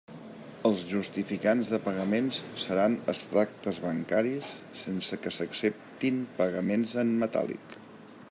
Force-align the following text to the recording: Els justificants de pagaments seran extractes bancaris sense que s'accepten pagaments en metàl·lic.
Els 0.67 0.79
justificants 0.91 1.69
de 1.73 1.79
pagaments 1.87 2.39
seran 2.63 2.95
extractes 3.13 3.81
bancaris 3.85 4.49
sense 4.85 5.19
que 5.27 5.35
s'accepten 5.39 6.19
pagaments 6.43 6.97
en 7.05 7.13
metàl·lic. 7.25 7.77